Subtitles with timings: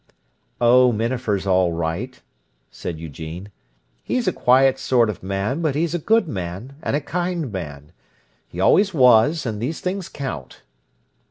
[0.59, 2.19] "Oh, Minafer's all right,"
[2.71, 3.51] said Eugene.
[4.03, 7.91] "He's a quiet sort of man, but he's a good man and a kind man.
[8.47, 10.63] He always was, and those things count."